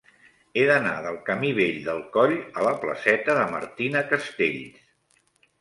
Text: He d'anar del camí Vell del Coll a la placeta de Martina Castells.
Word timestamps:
He 0.59 0.61
d'anar 0.69 0.93
del 1.07 1.19
camí 1.27 1.51
Vell 1.57 1.77
del 1.89 2.01
Coll 2.17 2.35
a 2.39 2.65
la 2.71 2.73
placeta 2.87 3.37
de 3.41 3.45
Martina 3.55 4.03
Castells. 4.15 4.85